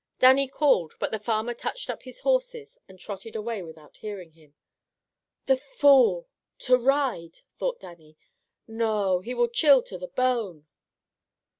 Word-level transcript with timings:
Dannie 0.17 0.47
called, 0.47 0.95
but 0.97 1.11
the 1.11 1.19
farmer 1.19 1.53
touched 1.53 1.87
up 1.87 2.01
his 2.01 2.21
horses 2.21 2.79
and 2.87 2.99
trotted 2.99 3.35
away 3.35 3.61
without 3.61 3.97
hearing 3.97 4.31
him. 4.31 4.55
"The 5.45 5.57
fool! 5.57 6.27
To 6.61 6.75
ride!" 6.75 7.41
thought 7.59 7.79
Dannie. 7.81 8.17
"Noo 8.67 9.19
he 9.19 9.35
will 9.35 9.47
chill 9.47 9.83
to 9.83 9.99
the 9.99 10.07
bone!". 10.07 10.65